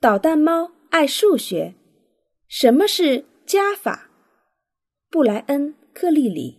[0.00, 1.74] 捣蛋猫爱数学。
[2.46, 4.08] 什么是加法？
[5.10, 6.58] 布莱恩·克利里。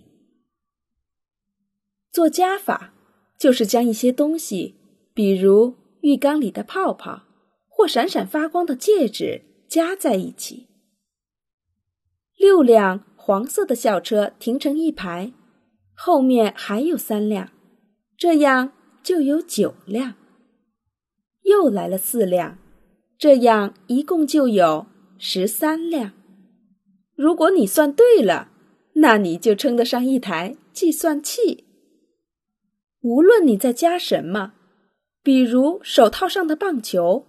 [2.11, 2.93] 做加法
[3.37, 4.75] 就是将一些东西，
[5.13, 7.23] 比如浴缸里的泡泡
[7.69, 10.67] 或闪闪发光的戒指，加在一起。
[12.35, 15.31] 六辆黄色的校车停成一排，
[15.93, 17.51] 后面还有三辆，
[18.17, 20.15] 这样就有九辆。
[21.43, 22.57] 又来了四辆，
[23.19, 26.13] 这样一共就有十三辆。
[27.15, 28.49] 如果你算对了，
[28.93, 31.65] 那你就称得上一台计算器。
[33.01, 34.53] 无论你在加什么，
[35.21, 37.25] 比如手套上的棒球，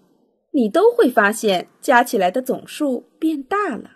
[0.52, 3.90] 你都会发现加起来的总数变大了。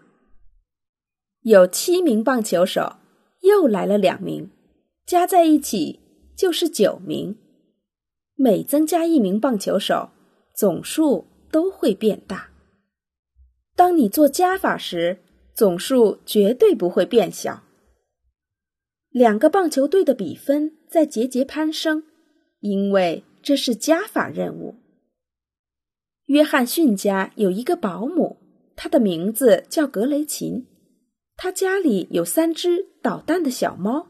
[1.43, 2.97] 有七名棒球手，
[3.43, 4.51] 又来了两名，
[5.07, 6.01] 加在一起
[6.37, 7.37] 就是九名。
[8.35, 10.11] 每增加一名棒球手，
[10.53, 12.51] 总数都会变大。
[13.77, 15.21] 当你做加法时，
[15.55, 17.63] 总数绝对不会变小。
[19.11, 22.03] 两个棒球队的比分在节节攀升，
[22.59, 24.75] 因为这是加法任务。
[26.25, 28.39] 约翰逊家有一个保姆，
[28.75, 30.67] 她的名字叫格雷琴。
[31.37, 34.09] 她家里有三只捣蛋的小猫。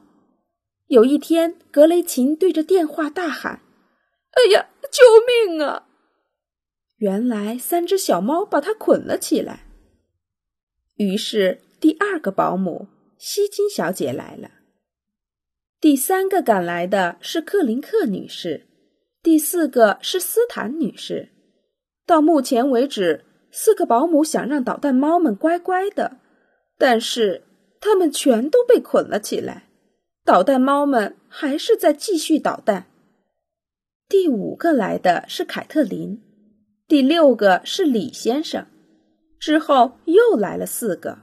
[0.87, 3.61] 有一天，格雷琴对着电话大喊
[4.33, 5.89] ：“哎呀，救命啊！”
[6.97, 9.67] 原来，三只小猫把它捆了起来。
[10.97, 12.87] 于是，第二个保姆
[13.19, 14.51] 希金小姐来了。
[15.81, 18.67] 第三个赶来的是克林克女士，
[19.23, 21.31] 第四个是斯坦女士。
[22.07, 26.19] 到目前为止，四个保姆想让捣蛋猫们乖乖的，
[26.79, 27.43] 但是
[27.81, 29.69] 他们全都被捆了起来。
[30.25, 32.87] 捣蛋猫们还是在继续捣蛋。
[34.09, 36.23] 第五个来的是凯特琳，
[36.87, 38.67] 第六个是李先生，
[39.39, 41.21] 之后又来了四个，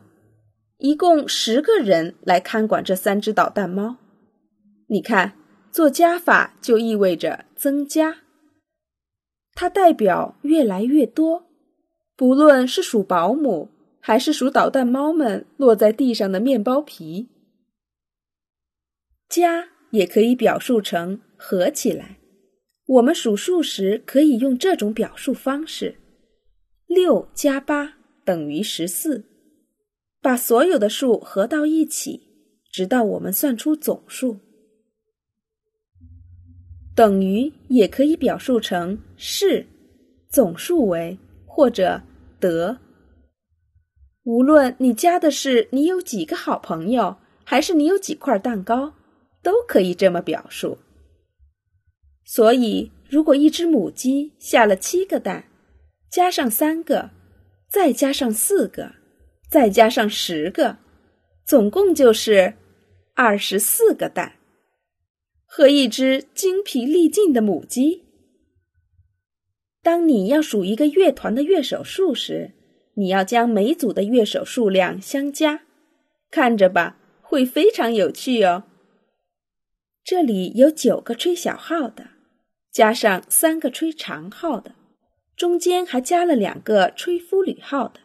[0.77, 3.97] 一共十个人来看管这三只捣蛋猫。
[4.87, 5.37] 你看，
[5.71, 8.21] 做加法就意味着增加，
[9.53, 11.47] 它代表越来越多。
[12.15, 13.69] 不论是数保姆，
[13.99, 17.29] 还是数捣蛋猫们落在地上的面包皮，
[19.29, 22.17] 加也可以表述成合起来。
[22.91, 25.95] 我们数数时可以用这种表述方式：
[26.87, 27.93] 六加八
[28.25, 29.23] 等于十四。
[30.21, 32.21] 把所有的数合到一起，
[32.69, 34.39] 直到我们算出总数。
[36.93, 39.65] 等于也可以表述成是，
[40.27, 42.01] 总数为或者
[42.41, 42.77] 得。
[44.23, 47.15] 无论你加的是你有几个好朋友，
[47.45, 48.93] 还是你有几块蛋糕，
[49.41, 50.77] 都可以这么表述。
[52.25, 55.45] 所以，如果一只母鸡下了七个蛋，
[56.09, 57.11] 加上三个，
[57.69, 58.93] 再加上四个，
[59.49, 60.77] 再加上十个，
[61.45, 62.53] 总共就是
[63.15, 64.33] 二十四个蛋。
[65.53, 68.03] 和一只精疲力尽的母鸡。
[69.83, 72.51] 当你要数一个乐团的乐手数时，
[72.93, 75.63] 你要将每组的乐手数量相加，
[76.29, 78.63] 看着吧，会非常有趣哦。
[80.03, 82.09] 这里有九个吹小号的，
[82.71, 84.75] 加上三个吹长号的，
[85.35, 87.99] 中间还加了两个吹夫吕号的，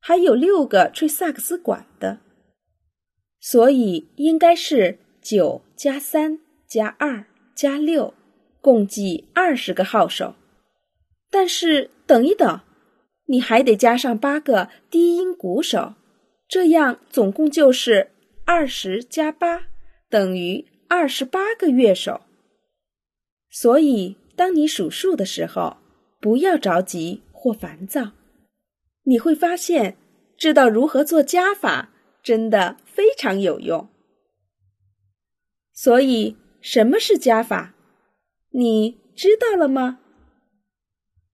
[0.00, 2.20] 还有六个吹萨克斯管的，
[3.40, 6.40] 所以应该是九加三。
[6.68, 7.24] 加二
[7.54, 8.12] 加六，
[8.60, 10.34] 共计二十个号手。
[11.30, 12.60] 但是等一等，
[13.24, 15.94] 你还得加上八个低音鼓手，
[16.46, 18.10] 这样总共就是
[18.44, 19.62] 二十加八
[20.10, 22.22] 等于二十八个乐手。
[23.50, 25.76] 所以，当你数数的时候，
[26.20, 28.12] 不要着急或烦躁。
[29.04, 29.96] 你会发现，
[30.36, 31.90] 知道如何做加法
[32.22, 33.88] 真的非常有用。
[35.72, 36.36] 所以。
[36.60, 37.72] 什么是加法？
[38.50, 40.00] 你知道了吗？